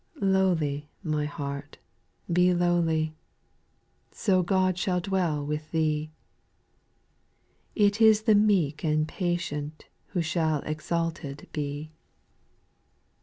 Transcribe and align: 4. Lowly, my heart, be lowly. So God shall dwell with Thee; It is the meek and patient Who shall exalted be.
4. 0.17 0.27
Lowly, 0.29 0.89
my 1.03 1.25
heart, 1.25 1.77
be 2.33 2.55
lowly. 2.55 3.13
So 4.09 4.41
God 4.41 4.75
shall 4.79 4.99
dwell 4.99 5.45
with 5.45 5.69
Thee; 5.69 6.09
It 7.75 8.01
is 8.01 8.23
the 8.23 8.33
meek 8.33 8.83
and 8.83 9.07
patient 9.07 9.85
Who 10.07 10.23
shall 10.23 10.61
exalted 10.63 11.47
be. 11.51 11.91